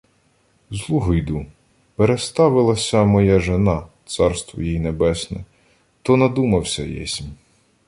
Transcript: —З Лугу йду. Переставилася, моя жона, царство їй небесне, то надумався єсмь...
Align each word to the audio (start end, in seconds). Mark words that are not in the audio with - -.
—З 0.71 0.89
Лугу 0.89 1.13
йду. 1.13 1.45
Переставилася, 1.95 3.03
моя 3.03 3.39
жона, 3.39 3.87
царство 4.05 4.61
їй 4.63 4.79
небесне, 4.79 5.45
то 6.01 6.17
надумався 6.17 6.83
єсмь... 6.83 7.29